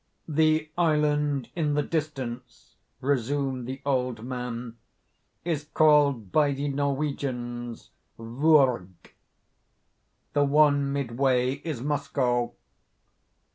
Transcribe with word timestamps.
"The 0.27 0.71
island 0.79 1.49
in 1.55 1.75
the 1.75 1.83
distance," 1.83 2.73
resumed 3.01 3.67
the 3.67 3.81
old 3.85 4.25
man, 4.25 4.77
"is 5.45 5.65
called 5.75 6.31
by 6.31 6.53
the 6.53 6.69
Norwegians 6.69 7.91
Vurrgh. 8.17 9.13
The 10.33 10.43
one 10.43 10.91
midway 10.91 11.51
is 11.57 11.81
Moskoe. 11.81 12.53